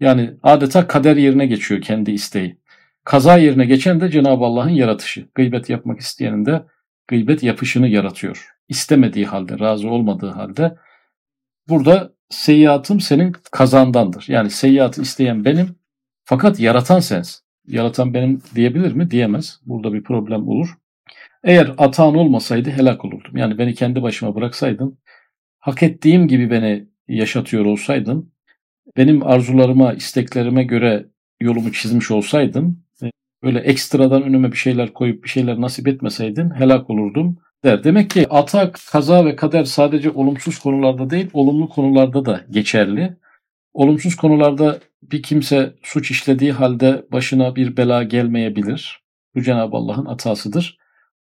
Yani 0.00 0.30
adeta 0.42 0.86
kader 0.86 1.16
yerine 1.16 1.46
geçiyor 1.46 1.80
kendi 1.80 2.10
isteği. 2.10 2.58
Kaza 3.04 3.38
yerine 3.38 3.66
geçen 3.66 4.00
de 4.00 4.10
Cenab-ı 4.10 4.44
Allah'ın 4.44 4.68
yaratışı. 4.70 5.28
Gıybet 5.34 5.70
yapmak 5.70 6.00
isteyenin 6.00 6.46
de 6.46 6.62
gıybet 7.08 7.42
yapışını 7.42 7.88
yaratıyor. 7.88 8.57
İstemediği 8.68 9.26
halde, 9.26 9.58
razı 9.58 9.88
olmadığı 9.88 10.30
halde. 10.30 10.76
Burada 11.68 12.12
seyyiatım 12.30 13.00
senin 13.00 13.32
kazandandır. 13.52 14.24
Yani 14.28 14.50
seyyiatı 14.50 15.02
isteyen 15.02 15.44
benim 15.44 15.76
fakat 16.24 16.60
yaratan 16.60 17.00
sensin. 17.00 17.44
Yaratan 17.66 18.14
benim 18.14 18.42
diyebilir 18.54 18.92
mi? 18.92 19.10
Diyemez. 19.10 19.60
Burada 19.66 19.92
bir 19.92 20.02
problem 20.02 20.48
olur. 20.48 20.68
Eğer 21.44 21.74
atan 21.78 22.14
olmasaydı 22.14 22.70
helak 22.70 23.04
olurdum. 23.04 23.36
Yani 23.36 23.58
beni 23.58 23.74
kendi 23.74 24.02
başıma 24.02 24.34
bıraksaydın, 24.34 24.98
hak 25.58 25.82
ettiğim 25.82 26.28
gibi 26.28 26.50
beni 26.50 26.88
yaşatıyor 27.08 27.64
olsaydın, 27.64 28.32
benim 28.96 29.26
arzularıma, 29.26 29.92
isteklerime 29.92 30.64
göre 30.64 31.06
yolumu 31.40 31.72
çizmiş 31.72 32.10
olsaydın, 32.10 32.84
böyle 33.42 33.58
ekstradan 33.58 34.22
önüme 34.22 34.52
bir 34.52 34.56
şeyler 34.56 34.92
koyup 34.92 35.24
bir 35.24 35.28
şeyler 35.28 35.60
nasip 35.60 35.88
etmeseydin 35.88 36.50
helak 36.50 36.90
olurdum 36.90 37.38
der. 37.64 37.84
Demek 37.84 38.10
ki 38.10 38.26
atak, 38.30 38.78
kaza 38.92 39.24
ve 39.24 39.36
kader 39.36 39.64
sadece 39.64 40.10
olumsuz 40.10 40.58
konularda 40.58 41.10
değil, 41.10 41.30
olumlu 41.32 41.68
konularda 41.68 42.24
da 42.24 42.40
geçerli. 42.50 43.16
Olumsuz 43.72 44.16
konularda 44.16 44.78
bir 45.02 45.22
kimse 45.22 45.74
suç 45.82 46.10
işlediği 46.10 46.52
halde 46.52 47.06
başına 47.12 47.56
bir 47.56 47.76
bela 47.76 48.02
gelmeyebilir. 48.02 49.00
Bu 49.34 49.42
Cenab-ı 49.42 49.76
Allah'ın 49.76 50.06
atasıdır. 50.06 50.78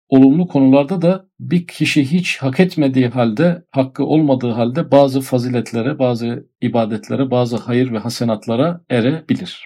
Olumlu 0.10 0.48
konularda 0.48 1.02
da 1.02 1.26
bir 1.40 1.68
kişi 1.68 2.12
hiç 2.12 2.38
hak 2.38 2.60
etmediği 2.60 3.08
halde, 3.08 3.64
hakkı 3.72 4.06
olmadığı 4.06 4.52
halde 4.52 4.92
bazı 4.92 5.22
faziletlere, 5.22 6.00
bazı 6.00 6.50
ibadetlere, 6.62 7.32
bazı 7.32 7.58
hayır 7.58 7.92
ve 7.92 7.98
hasenatlara 7.98 8.82
erebilir. 8.90 9.66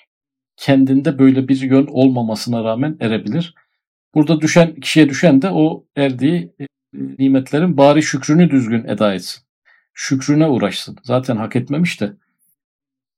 Kendinde 0.58 1.20
böyle 1.20 1.48
bir 1.48 1.62
yön 1.62 1.88
olmamasına 1.88 2.64
rağmen 2.64 2.98
erebilir. 3.00 3.54
Burada 4.16 4.42
düşen 4.42 4.76
kişiye 4.76 5.10
düşen 5.10 5.42
de 5.42 5.50
o 5.50 5.86
erdiği 5.96 6.54
e, 6.60 6.66
nimetlerin 6.94 7.78
bari 7.78 8.04
şükrünü 8.04 8.50
düzgün 8.50 8.84
eda 8.84 9.14
etsin. 9.14 9.44
Şükrüne 9.94 10.48
uğraşsın. 10.48 10.98
Zaten 11.04 11.38
hak 11.38 11.56
etmemiş 11.56 12.02
de 12.02 12.14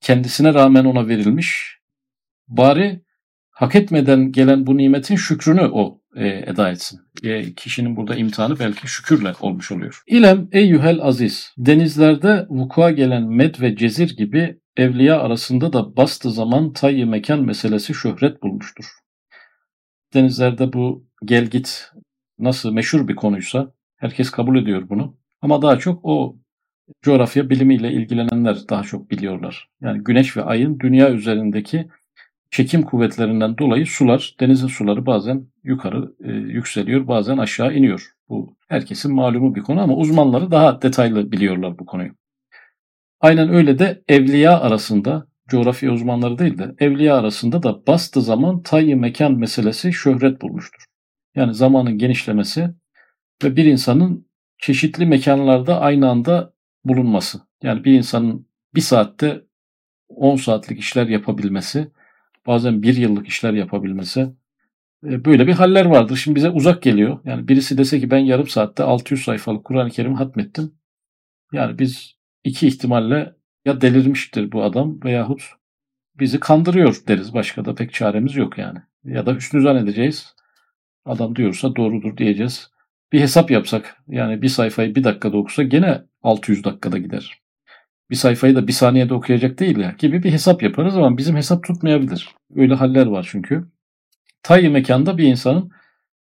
kendisine 0.02 0.54
rağmen 0.54 0.86
ona 0.86 1.08
verilmiş. 1.08 1.78
Bari 2.48 3.02
hak 3.50 3.76
etmeden 3.76 4.32
gelen 4.32 4.68
bu 4.68 4.78
nimetin 4.78 5.16
şükrünü 5.16 5.62
o 5.62 6.02
e, 6.16 6.28
eda 6.28 6.72
etsin. 6.72 7.00
E, 7.24 7.54
kişinin 7.54 7.96
burada 7.96 8.16
imtihanı 8.16 8.60
belki 8.60 8.88
şükürle 8.88 9.34
olmuş 9.42 9.72
oluyor. 9.72 10.04
İlem 10.08 10.48
eyyühel 10.52 11.02
aziz. 11.02 11.54
Denizlerde 11.58 12.46
vukua 12.50 12.92
gelen 12.92 13.24
med 13.24 13.56
ve 13.62 13.76
cezir 13.76 14.18
gibi 14.18 14.60
evliya 14.78 15.20
arasında 15.20 15.74
da 15.74 15.98
bastı 15.98 16.32
zaman 16.32 16.74
tayyi 16.74 17.06
mekan 17.06 17.42
meselesi 17.46 17.94
şöhret 17.94 18.44
bulmuştur. 18.44 18.86
Denizlerde 20.14 20.74
bu 20.74 21.06
gel 21.26 21.46
git 21.46 21.92
nasıl 22.40 22.74
meşhur 22.74 23.08
bir 23.08 23.16
konuysa 23.16 23.72
herkes 23.98 24.32
kabul 24.32 24.58
ediyor 24.58 24.90
bunu. 24.90 25.18
Ama 25.42 25.62
daha 25.62 25.80
çok 25.80 26.00
o 26.04 26.36
coğrafya 27.02 27.50
bilimiyle 27.50 27.92
ilgilenenler 27.92 28.58
daha 28.70 28.84
çok 28.84 29.12
biliyorlar. 29.12 29.70
Yani 29.82 30.04
güneş 30.04 30.38
ve 30.38 30.44
ayın 30.44 30.80
dünya 30.80 31.12
üzerindeki 31.12 31.88
çekim 32.52 32.82
kuvvetlerinden 32.82 33.58
dolayı 33.58 33.86
sular, 33.86 34.36
denizin 34.40 34.68
suları 34.68 35.06
bazen 35.06 35.48
yukarı 35.64 36.14
e, 36.24 36.32
yükseliyor, 36.32 37.08
bazen 37.08 37.38
aşağı 37.38 37.74
iniyor. 37.74 38.12
Bu 38.30 38.56
herkesin 38.68 39.16
malumu 39.16 39.56
bir 39.56 39.62
konu 39.62 39.82
ama 39.82 39.96
uzmanları 39.96 40.52
daha 40.52 40.82
detaylı 40.82 41.32
biliyorlar 41.32 41.80
bu 41.80 41.86
konuyu. 41.86 42.12
Aynen 43.22 43.54
öyle 43.54 43.80
de 43.80 44.04
evliya 44.08 44.60
arasında, 44.60 45.28
coğrafya 45.52 45.92
uzmanları 45.92 46.38
değil 46.38 46.58
de 46.58 46.76
evliya 46.80 47.18
arasında 47.18 47.64
da 47.64 47.88
bastı 47.88 48.22
zaman 48.22 48.62
tayyi 48.62 48.96
mekan 48.96 49.34
meselesi 49.34 49.94
şöhret 49.94 50.42
bulmuştur. 50.42 50.86
Yani 51.36 51.54
zamanın 51.54 51.98
genişlemesi 51.98 52.70
ve 53.44 53.56
bir 53.56 53.66
insanın 53.66 54.28
çeşitli 54.58 55.06
mekanlarda 55.06 55.80
aynı 55.80 56.10
anda 56.10 56.54
bulunması. 56.86 57.42
Yani 57.64 57.84
bir 57.84 57.94
insanın 57.94 58.48
bir 58.76 58.82
saatte 58.82 59.42
10 60.10 60.36
saatlik 60.36 60.80
işler 60.80 61.08
yapabilmesi, 61.08 61.92
bazen 62.48 62.84
bir 62.84 62.98
yıllık 62.98 63.28
işler 63.28 63.54
yapabilmesi 63.54 64.22
e, 65.04 65.26
böyle 65.26 65.48
bir 65.48 65.54
haller 65.54 65.86
vardır. 65.86 66.16
Şimdi 66.16 66.36
bize 66.36 66.50
uzak 66.50 66.84
geliyor. 66.84 67.20
Yani 67.26 67.48
birisi 67.48 67.78
dese 67.78 68.00
ki 68.00 68.12
ben 68.12 68.20
yarım 68.20 68.48
saatte 68.48 68.84
600 68.84 69.24
sayfalık 69.24 69.66
Kur'an-ı 69.66 69.90
Kerim 69.90 70.16
hatmettim. 70.16 70.72
Yani 71.54 71.80
biz 71.80 72.16
iki 72.44 72.68
ihtimalle 72.68 73.36
ya 73.66 73.82
delirmiştir 73.82 74.52
bu 74.52 74.64
adam 74.64 75.00
veyahut 75.04 75.42
bizi 76.20 76.40
kandırıyor 76.40 76.98
deriz. 77.08 77.34
Başka 77.34 77.66
da 77.66 77.76
pek 77.76 77.94
çaremiz 77.94 78.36
yok 78.36 78.58
yani. 78.58 78.80
Ya 79.04 79.26
da 79.26 79.36
üstünü 79.36 79.62
zannedeceğiz. 79.62 80.36
Adam 81.06 81.36
diyorsa 81.36 81.76
doğrudur 81.76 82.18
diyeceğiz. 82.18 82.72
Bir 83.12 83.20
hesap 83.20 83.52
yapsak 83.52 83.98
yani 84.08 84.42
bir 84.42 84.50
sayfayı 84.50 84.96
bir 84.96 85.04
dakikada 85.04 85.38
okusa 85.38 85.64
gene 85.64 86.02
600 86.24 86.64
dakikada 86.64 86.98
gider. 86.98 87.42
Bir 88.10 88.16
sayfayı 88.16 88.56
da 88.56 88.68
bir 88.68 88.74
saniyede 88.74 89.14
okuyacak 89.14 89.60
değil 89.60 89.78
ya 89.78 89.96
gibi 89.98 90.24
bir 90.24 90.32
hesap 90.32 90.64
yaparız 90.64 90.98
ama 90.98 91.18
bizim 91.18 91.36
hesap 91.36 91.64
tutmayabilir. 91.64 92.30
Öyle 92.56 92.74
haller 92.74 93.06
var 93.06 93.28
çünkü. 93.32 93.68
Tayyi 94.44 94.70
mekanda 94.70 95.18
bir 95.18 95.24
insanın 95.24 95.72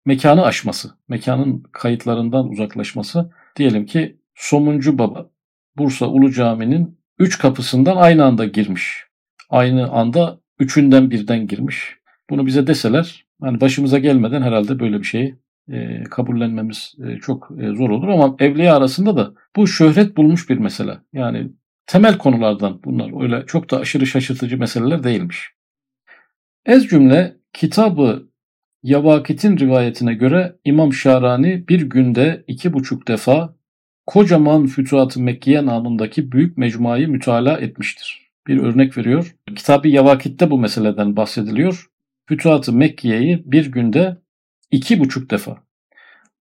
mekanı 0.04 0.44
aşması, 0.44 0.90
mekanın 1.08 1.62
kayıtlarından 1.72 2.48
uzaklaşması. 2.48 3.30
Diyelim 3.56 3.86
ki 3.86 4.20
Somuncu 4.34 4.98
Baba 4.98 5.30
Bursa 5.76 6.06
Ulu 6.06 6.32
Cami'nin 6.32 6.98
üç 7.18 7.38
kapısından 7.38 7.96
aynı 7.96 8.24
anda 8.24 8.44
girmiş. 8.44 9.04
Aynı 9.50 9.90
anda 9.90 10.40
üçünden 10.58 11.10
birden 11.10 11.46
girmiş. 11.46 11.96
Bunu 12.30 12.46
bize 12.46 12.66
deseler 12.66 13.26
hani 13.40 13.60
başımıza 13.60 13.98
gelmeden 13.98 14.42
herhalde 14.42 14.80
böyle 14.80 14.98
bir 14.98 15.04
şeyi 15.04 15.38
e, 15.68 16.04
kabullenmemiz 16.04 16.94
e, 17.04 17.18
çok 17.18 17.50
e, 17.60 17.74
zor 17.74 17.90
olur 17.90 18.08
ama 18.08 18.36
evliya 18.38 18.76
arasında 18.76 19.16
da 19.16 19.34
bu 19.56 19.66
şöhret 19.66 20.16
bulmuş 20.16 20.50
bir 20.50 20.58
mesele. 20.58 20.98
Yani 21.12 21.52
temel 21.86 22.18
konulardan 22.18 22.80
bunlar 22.84 23.22
öyle 23.22 23.46
çok 23.46 23.70
da 23.70 23.78
aşırı 23.78 24.06
şaşırtıcı 24.06 24.58
meseleler 24.58 25.02
değilmiş. 25.02 25.50
Ez 26.66 26.86
cümle 26.86 27.36
Kitabı 27.52 28.28
Yavakit'in 28.82 29.58
rivayetine 29.58 30.14
göre 30.14 30.56
İmam 30.64 30.92
Şarani 30.92 31.68
bir 31.68 31.82
günde 31.82 32.44
iki 32.46 32.72
buçuk 32.72 33.08
defa 33.08 33.55
kocaman 34.06 34.66
Fütuhat-ı 34.66 35.20
Mekkiye 35.20 35.66
namındaki 35.66 36.32
büyük 36.32 36.58
mecmuayı 36.58 37.08
mütalaa 37.08 37.58
etmiştir. 37.58 38.30
Bir 38.46 38.58
örnek 38.58 38.98
veriyor. 38.98 39.36
Kitabı 39.56 39.88
Yavakit'te 39.88 40.50
bu 40.50 40.58
meseleden 40.58 41.16
bahsediliyor. 41.16 41.86
Fütuhat-ı 42.28 42.72
Mekkiye'yi 42.72 43.42
bir 43.44 43.72
günde 43.72 44.16
iki 44.70 45.00
buçuk 45.00 45.30
defa. 45.30 45.62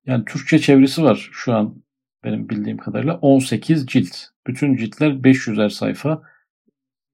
Yani 0.06 0.26
Türkçe 0.26 0.60
çevresi 0.60 1.04
var 1.04 1.30
şu 1.32 1.54
an 1.54 1.84
benim 2.24 2.50
bildiğim 2.50 2.78
kadarıyla 2.78 3.18
18 3.18 3.88
cilt. 3.88 4.16
Bütün 4.48 4.76
ciltler 4.76 5.12
500'er 5.12 5.70
sayfa. 5.70 6.22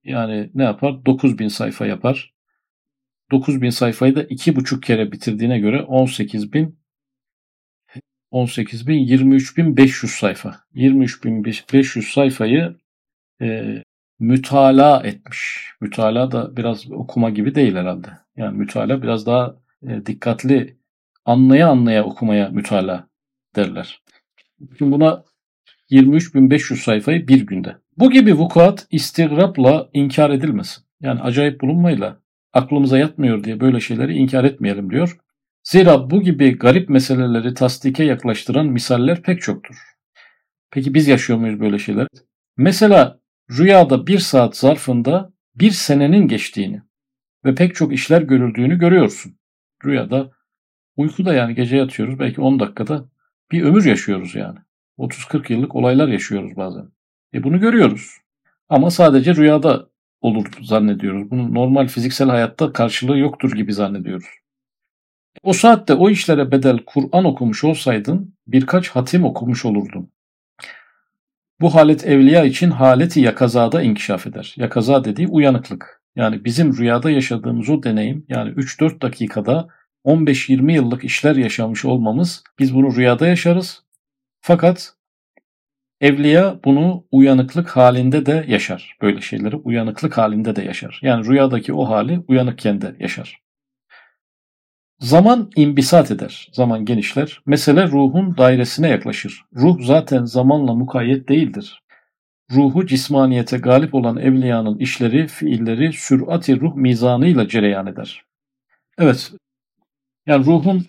Yani 0.03 0.49
ne 0.55 0.63
yapar? 0.63 1.05
9000 1.05 1.47
sayfa 1.47 1.85
yapar. 1.85 2.33
9000 3.31 3.69
sayfayı 3.69 4.15
da 4.15 4.23
iki 4.23 4.55
buçuk 4.55 4.83
kere 4.83 5.11
bitirdiğine 5.11 5.59
göre 5.59 5.85
18000 5.87 6.80
18000 8.31 8.97
23500 8.97 10.11
sayfa. 10.11 10.55
23500 10.73 12.07
sayfayı 12.07 12.75
e, 13.41 13.83
mütala 14.19 15.01
etmiş. 15.03 15.69
Mütala 15.81 16.31
da 16.31 16.57
biraz 16.57 16.91
okuma 16.91 17.29
gibi 17.29 17.55
değil 17.55 17.75
herhalde. 17.75 18.07
Yani 18.37 18.57
mütala 18.57 19.01
biraz 19.01 19.25
daha 19.25 19.55
e, 19.87 20.05
dikkatli 20.05 20.77
anlaya 21.25 21.67
anlaya 21.69 22.03
okumaya 22.03 22.49
mütala 22.49 23.07
derler. 23.55 24.01
Şimdi 24.77 24.91
buna 24.91 25.23
23.500 25.91 26.75
sayfayı 26.75 27.27
bir 27.27 27.47
günde. 27.47 27.75
Bu 27.97 28.11
gibi 28.11 28.37
vukuat 28.37 28.87
istigrapla 28.91 29.89
inkar 29.93 30.29
edilmesin. 30.29 30.83
Yani 31.01 31.21
acayip 31.21 31.61
bulunmayla 31.61 32.21
aklımıza 32.53 32.97
yatmıyor 32.97 33.43
diye 33.43 33.59
böyle 33.59 33.79
şeyleri 33.79 34.13
inkar 34.13 34.43
etmeyelim 34.43 34.91
diyor. 34.91 35.17
Zira 35.63 36.09
bu 36.09 36.21
gibi 36.21 36.57
garip 36.57 36.89
meseleleri 36.89 37.53
tasdike 37.53 38.03
yaklaştıran 38.03 38.65
misaller 38.65 39.21
pek 39.21 39.41
çoktur. 39.41 39.75
Peki 40.71 40.93
biz 40.93 41.07
yaşıyor 41.07 41.39
muyuz 41.39 41.59
böyle 41.59 41.79
şeyler? 41.79 42.07
Mesela 42.57 43.19
rüyada 43.57 44.07
bir 44.07 44.19
saat 44.19 44.57
zarfında 44.57 45.33
bir 45.55 45.71
senenin 45.71 46.27
geçtiğini 46.27 46.81
ve 47.45 47.55
pek 47.55 47.75
çok 47.75 47.93
işler 47.93 48.21
görüldüğünü 48.21 48.79
görüyorsun. 48.79 49.35
Rüyada 49.85 50.31
uykuda 50.97 51.33
yani 51.33 51.55
gece 51.55 51.77
yatıyoruz 51.77 52.19
belki 52.19 52.41
10 52.41 52.59
dakikada 52.59 53.09
bir 53.51 53.63
ömür 53.63 53.85
yaşıyoruz 53.85 54.35
yani. 54.35 54.59
30-40 54.97 55.53
yıllık 55.53 55.75
olaylar 55.75 56.07
yaşıyoruz 56.07 56.57
bazen. 56.57 56.91
E 57.33 57.43
bunu 57.43 57.59
görüyoruz. 57.59 58.17
Ama 58.69 58.91
sadece 58.91 59.35
rüyada 59.35 59.89
olur 60.21 60.45
zannediyoruz. 60.61 61.31
Bunun 61.31 61.53
normal 61.53 61.87
fiziksel 61.87 62.29
hayatta 62.29 62.73
karşılığı 62.73 63.17
yoktur 63.17 63.51
gibi 63.51 63.73
zannediyoruz. 63.73 64.40
O 65.43 65.53
saatte 65.53 65.93
o 65.93 66.09
işlere 66.09 66.51
bedel 66.51 66.77
Kur'an 66.85 67.25
okumuş 67.25 67.63
olsaydın 67.63 68.35
birkaç 68.47 68.89
hatim 68.89 69.25
okumuş 69.25 69.65
olurdun. 69.65 70.11
Bu 71.61 71.75
halet 71.75 72.07
evliya 72.07 72.45
için 72.45 72.71
haleti 72.71 73.19
yakazada 73.19 73.81
inkişaf 73.81 74.27
eder. 74.27 74.53
Yakaza 74.57 75.03
dediği 75.03 75.27
uyanıklık. 75.27 76.01
Yani 76.15 76.45
bizim 76.45 76.77
rüyada 76.77 77.11
yaşadığımız 77.11 77.69
o 77.69 77.83
deneyim 77.83 78.25
yani 78.29 78.49
3-4 78.49 79.01
dakikada 79.01 79.67
15-20 80.05 80.71
yıllık 80.71 81.03
işler 81.03 81.35
yaşamış 81.35 81.85
olmamız 81.85 82.43
biz 82.59 82.75
bunu 82.75 82.95
rüyada 82.95 83.27
yaşarız. 83.27 83.83
Fakat 84.41 84.93
evliya 86.01 86.59
bunu 86.65 87.05
uyanıklık 87.11 87.69
halinde 87.69 88.25
de 88.25 88.45
yaşar. 88.47 88.97
Böyle 89.01 89.21
şeyleri 89.21 89.55
uyanıklık 89.55 90.17
halinde 90.17 90.55
de 90.55 90.63
yaşar. 90.63 90.99
Yani 91.03 91.27
rüyadaki 91.27 91.73
o 91.73 91.89
hali 91.89 92.23
uyanıkken 92.27 92.81
de 92.81 92.95
yaşar. 92.99 93.41
Zaman 95.01 95.49
imbisat 95.55 96.11
eder, 96.11 96.49
zaman 96.51 96.85
genişler. 96.85 97.41
Mesele 97.45 97.87
ruhun 97.87 98.37
dairesine 98.37 98.89
yaklaşır. 98.89 99.45
Ruh 99.55 99.77
zaten 99.81 100.25
zamanla 100.25 100.73
mukayyet 100.73 101.29
değildir. 101.29 101.83
Ruhu 102.51 102.85
cismaniyete 102.87 103.57
galip 103.57 103.95
olan 103.95 104.17
evliyanın 104.17 104.77
işleri, 104.77 105.27
fiilleri 105.27 105.93
sürati 105.93 106.61
ruh 106.61 106.75
mizanıyla 106.75 107.47
cereyan 107.47 107.87
eder. 107.87 108.25
Evet, 108.97 109.31
yani 110.25 110.45
ruhun 110.45 110.85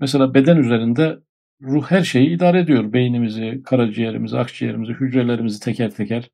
mesela 0.00 0.34
beden 0.34 0.56
üzerinde 0.56 1.18
ruh 1.62 1.90
her 1.90 2.02
şeyi 2.02 2.28
idare 2.28 2.60
ediyor. 2.60 2.92
Beynimizi, 2.92 3.62
karaciğerimizi, 3.64 4.38
akciğerimizi, 4.38 4.92
hücrelerimizi 4.92 5.60
teker 5.60 5.90
teker. 5.90 6.30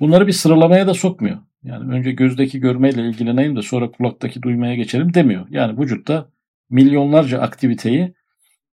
Bunları 0.00 0.26
bir 0.26 0.32
sıralamaya 0.32 0.86
da 0.86 0.94
sokmuyor. 0.94 1.38
Yani 1.62 1.94
önce 1.94 2.12
gözdeki 2.12 2.60
görmeyle 2.60 3.02
ilgileneyim 3.08 3.56
de 3.56 3.62
sonra 3.62 3.90
kulaktaki 3.90 4.42
duymaya 4.42 4.74
geçelim 4.74 5.14
demiyor. 5.14 5.46
Yani 5.50 5.78
vücutta 5.78 6.33
milyonlarca 6.70 7.40
aktiviteyi 7.40 8.14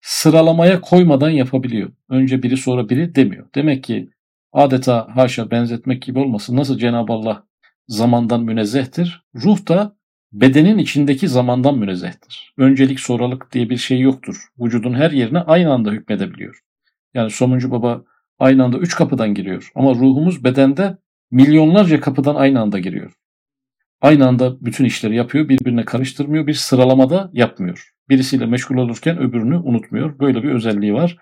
sıralamaya 0.02 0.82
koymadan 0.82 1.30
yapabiliyor. 1.30 1.91
Önce 2.10 2.43
biri 2.43 2.58
sonra 2.58 2.89
biri 2.89 3.15
demiyor. 3.15 3.47
Demek 3.56 3.84
ki 3.84 4.10
adeta 4.54 5.08
haşa 5.15 5.52
benzetmek 5.52 6.02
gibi 6.02 6.19
olmasın. 6.19 6.58
Nasıl 6.58 6.78
Cenab-ı 6.78 7.13
Allah 7.13 7.43
zamandan 7.88 8.43
münezzehtir. 8.43 9.23
Ruh 9.36 9.67
da 9.67 9.95
bedenin 10.32 10.78
içindeki 10.78 11.28
zamandan 11.28 11.78
münezzehtir. 11.78 12.54
Öncelik 12.58 12.99
sonralık 12.99 13.54
diye 13.54 13.69
bir 13.69 13.78
şey 13.78 13.99
yoktur. 13.99 14.47
Vücudun 14.60 14.93
her 14.93 15.12
yerine 15.12 15.39
aynı 15.39 15.73
anda 15.73 15.91
hükmedebiliyor. 15.91 16.60
Yani 17.13 17.32
somuncu 17.32 17.71
baba 17.71 18.04
aynı 18.39 18.63
anda 18.63 18.78
üç 18.78 18.95
kapıdan 18.95 19.34
giriyor. 19.34 19.71
Ama 19.75 19.95
ruhumuz 19.95 20.43
bedende 20.43 20.97
milyonlarca 21.32 21.99
kapıdan 21.99 22.36
aynı 22.36 22.62
anda 22.62 22.80
giriyor. 22.80 23.12
Aynı 24.02 24.28
anda 24.28 24.66
bütün 24.66 24.86
işleri 24.86 25.16
yapıyor, 25.16 25.50
birbirine 25.50 25.86
karıştırmıyor, 25.86 26.48
bir 26.48 26.54
sıralamada 26.54 27.30
yapmıyor. 27.34 27.94
Birisiyle 28.10 28.46
meşgul 28.46 28.78
olurken 28.78 29.18
öbürünü 29.18 29.58
unutmuyor. 29.58 30.20
Böyle 30.20 30.44
bir 30.44 30.50
özelliği 30.50 30.94
var. 30.94 31.18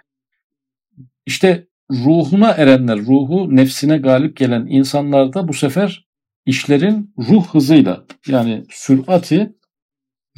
İşte 1.26 1.68
ruhuna 1.92 2.52
erenler, 2.52 2.98
ruhu 2.98 3.56
nefsine 3.56 3.98
galip 3.98 4.38
gelen 4.38 4.66
insanlarda 4.66 5.48
bu 5.48 5.54
sefer 5.54 6.08
işlerin 6.46 7.14
ruh 7.18 7.48
hızıyla 7.48 8.06
yani 8.28 8.66
sürati 8.70 9.56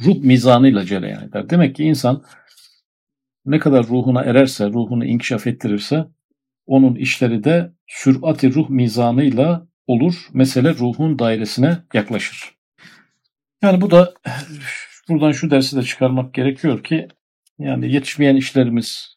ruh 0.04 0.18
mizanıyla 0.18 0.84
cereyan 0.84 1.28
eder. 1.28 1.50
Demek 1.50 1.76
ki 1.76 1.84
insan 1.84 2.24
ne 3.44 3.58
kadar 3.58 3.86
ruhuna 3.86 4.22
ererse, 4.22 4.66
ruhunu 4.66 5.04
inkişaf 5.04 5.46
ettirirse 5.46 6.06
onun 6.66 6.94
işleri 6.94 7.44
de 7.44 7.72
sürati 7.86 8.54
ruh 8.54 8.68
mizanıyla 8.68 9.68
olur. 9.90 10.14
Mesele 10.32 10.74
ruhun 10.74 11.18
dairesine 11.18 11.78
yaklaşır. 11.94 12.54
Yani 13.62 13.80
bu 13.80 13.90
da 13.90 14.14
buradan 15.08 15.32
şu 15.32 15.50
dersi 15.50 15.76
de 15.76 15.82
çıkarmak 15.82 16.34
gerekiyor 16.34 16.84
ki 16.84 17.08
yani 17.58 17.92
yetişmeyen 17.92 18.36
işlerimiz, 18.36 19.16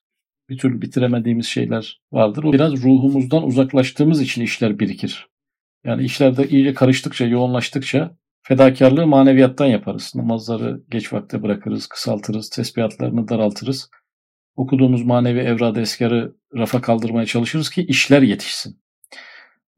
bir 0.49 0.57
türlü 0.57 0.81
bitiremediğimiz 0.81 1.45
şeyler 1.45 2.01
vardır. 2.11 2.43
O 2.43 2.53
biraz 2.53 2.73
ruhumuzdan 2.73 3.43
uzaklaştığımız 3.43 4.21
için 4.21 4.41
işler 4.41 4.79
birikir. 4.79 5.27
Yani 5.85 6.03
işlerde 6.03 6.47
iyice 6.47 6.73
karıştıkça, 6.73 7.25
yoğunlaştıkça 7.25 8.17
fedakarlığı 8.43 9.07
maneviyattan 9.07 9.65
yaparız. 9.65 10.11
Namazları 10.15 10.83
geç 10.89 11.13
vakte 11.13 11.43
bırakırız, 11.43 11.87
kısaltırız, 11.87 12.49
tesbihatlarını 12.49 13.27
daraltırız. 13.27 13.89
Okuduğumuz 14.55 15.03
manevi 15.03 15.39
evrad 15.39 15.75
eskarı 15.75 16.35
rafa 16.55 16.81
kaldırmaya 16.81 17.25
çalışırız 17.25 17.69
ki 17.69 17.85
işler 17.85 18.21
yetişsin. 18.21 18.82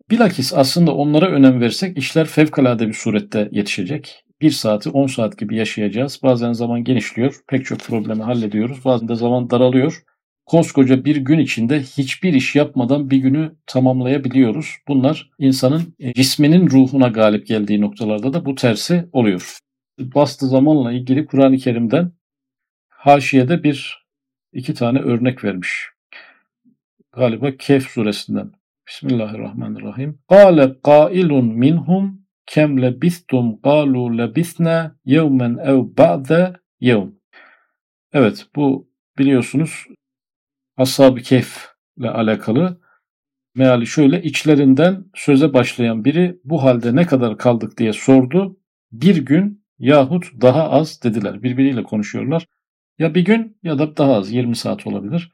Bilakis 0.09 0.53
aslında 0.53 0.95
onlara 0.95 1.25
önem 1.25 1.61
versek 1.61 1.97
işler 1.97 2.25
fevkalade 2.25 2.87
bir 2.87 2.93
surette 2.93 3.49
yetişecek. 3.51 4.23
Bir 4.41 4.51
saati 4.51 4.89
10 4.89 5.07
saat 5.07 5.37
gibi 5.37 5.55
yaşayacağız. 5.55 6.19
Bazen 6.23 6.53
zaman 6.53 6.83
genişliyor, 6.83 7.39
pek 7.47 7.65
çok 7.65 7.79
problemi 7.79 8.23
hallediyoruz. 8.23 8.85
Bazen 8.85 9.07
de 9.07 9.15
zaman 9.15 9.49
daralıyor 9.49 10.03
koskoca 10.45 11.05
bir 11.05 11.15
gün 11.15 11.39
içinde 11.39 11.81
hiçbir 11.81 12.33
iş 12.33 12.55
yapmadan 12.55 13.09
bir 13.09 13.17
günü 13.17 13.55
tamamlayabiliyoruz. 13.67 14.75
Bunlar 14.87 15.29
insanın 15.39 15.95
e, 15.99 16.13
cisminin 16.13 16.69
ruhuna 16.69 17.07
galip 17.07 17.47
geldiği 17.47 17.81
noktalarda 17.81 18.33
da 18.33 18.45
bu 18.45 18.55
tersi 18.55 19.09
oluyor. 19.11 19.57
Bastı 19.99 20.47
zamanla 20.47 20.91
ilgili 20.91 21.25
Kur'an-ı 21.25 21.57
Kerim'den 21.57 22.11
haşiyede 22.89 23.63
bir 23.63 24.05
iki 24.53 24.73
tane 24.73 24.99
örnek 24.99 25.43
vermiş. 25.43 25.89
Galiba 27.11 27.57
Kehf 27.57 27.89
suresinden. 27.89 28.51
Bismillahirrahmanirrahim. 28.87 30.19
Kale 30.29 30.81
kailun 30.83 31.45
minhum 31.45 32.21
kem 32.45 32.81
lebistum 32.81 33.61
kalu 33.61 34.17
lebisne 34.17 34.91
yevmen 35.05 35.57
ev 35.57 35.77
ba'de 35.97 36.53
yevm. 36.79 37.09
Evet 38.13 38.47
bu 38.55 38.89
biliyorsunuz 39.17 39.85
Ashab-ı 40.77 41.21
Kehf 41.21 41.67
ile 41.97 42.09
alakalı 42.09 42.81
meali 43.55 43.87
şöyle 43.87 44.21
içlerinden 44.21 45.05
söze 45.15 45.53
başlayan 45.53 46.05
biri 46.05 46.39
bu 46.43 46.63
halde 46.63 46.95
ne 46.95 47.05
kadar 47.05 47.37
kaldık 47.37 47.77
diye 47.77 47.93
sordu. 47.93 48.59
Bir 48.91 49.17
gün 49.25 49.65
yahut 49.79 50.41
daha 50.41 50.69
az 50.69 51.03
dediler. 51.03 51.43
Birbiriyle 51.43 51.83
konuşuyorlar. 51.83 52.47
Ya 52.99 53.15
bir 53.15 53.25
gün 53.25 53.57
ya 53.63 53.79
da 53.79 53.97
daha 53.97 54.13
az 54.13 54.31
20 54.31 54.55
saat 54.55 54.87
olabilir. 54.87 55.31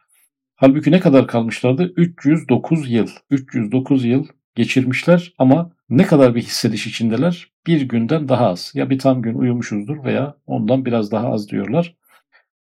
Halbuki 0.62 0.92
ne 0.92 1.00
kadar 1.00 1.28
kalmışlardı? 1.28 1.94
309 1.96 2.92
yıl. 2.92 3.08
309 3.30 4.06
yıl 4.06 4.28
geçirmişler 4.56 5.34
ama 5.38 5.72
ne 5.90 6.04
kadar 6.04 6.36
bir 6.36 6.42
hissediş 6.42 6.88
içindeler? 6.88 7.52
Bir 7.68 7.82
günden 7.82 8.30
daha 8.30 8.48
az. 8.48 8.72
Ya 8.76 8.90
bir 8.90 9.00
tam 9.00 9.22
gün 9.22 9.36
uyumuşuzdur 9.36 10.04
veya 10.04 10.36
ondan 10.46 10.86
biraz 10.86 11.12
daha 11.12 11.28
az 11.28 11.50
diyorlar. 11.50 11.96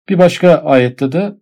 Bir 0.09 0.19
başka 0.19 0.55
ayette 0.57 1.13
de 1.13 1.33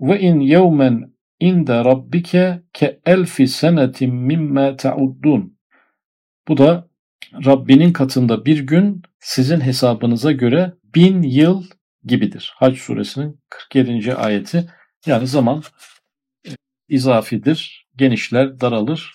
ve 0.00 0.20
in 0.20 0.40
yevmen 0.40 1.12
inde 1.40 1.84
rabbike 1.84 2.62
ke 2.72 3.00
elfi 3.06 3.48
senetin 3.48 4.14
mimme 4.14 4.76
ta'uddun. 4.76 5.58
Bu 6.48 6.56
da 6.56 6.88
Rabbinin 7.44 7.92
katında 7.92 8.44
bir 8.44 8.66
gün 8.66 9.02
sizin 9.20 9.60
hesabınıza 9.60 10.32
göre 10.32 10.72
bin 10.94 11.22
yıl 11.22 11.64
gibidir. 12.04 12.52
Hac 12.56 12.76
suresinin 12.76 13.40
47. 13.50 14.14
ayeti. 14.14 14.70
Yani 15.06 15.26
zaman 15.26 15.62
izafidir, 16.88 17.86
genişler, 17.96 18.60
daralır. 18.60 19.14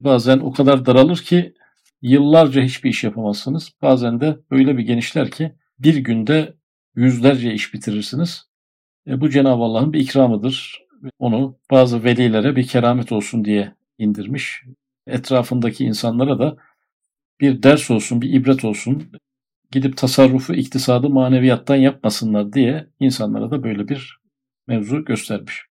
Bazen 0.00 0.38
o 0.38 0.52
kadar 0.52 0.86
daralır 0.86 1.18
ki 1.18 1.54
yıllarca 2.02 2.62
hiçbir 2.62 2.90
iş 2.90 3.04
yapamazsınız. 3.04 3.72
Bazen 3.82 4.20
de 4.20 4.38
öyle 4.50 4.78
bir 4.78 4.82
genişler 4.82 5.30
ki 5.30 5.52
bir 5.78 5.96
günde 5.96 6.54
yüzlerce 6.94 7.54
iş 7.54 7.74
bitirirsiniz. 7.74 8.46
E, 9.06 9.20
bu 9.20 9.30
Cenab-ı 9.30 9.62
Allah'ın 9.62 9.92
bir 9.92 10.00
ikramıdır. 10.00 10.86
Onu 11.18 11.58
bazı 11.70 12.04
velilere 12.04 12.56
bir 12.56 12.66
keramet 12.66 13.12
olsun 13.12 13.44
diye 13.44 13.74
indirmiş. 13.98 14.62
Etrafındaki 15.06 15.84
insanlara 15.84 16.38
da 16.38 16.56
bir 17.40 17.62
ders 17.62 17.90
olsun, 17.90 18.22
bir 18.22 18.32
ibret 18.32 18.64
olsun. 18.64 19.12
Gidip 19.70 19.96
tasarrufu, 19.96 20.54
iktisadı 20.54 21.10
maneviyattan 21.10 21.76
yapmasınlar 21.76 22.52
diye 22.52 22.86
insanlara 23.00 23.50
da 23.50 23.62
böyle 23.62 23.88
bir 23.88 24.18
mevzu 24.66 25.04
göstermiş. 25.04 25.66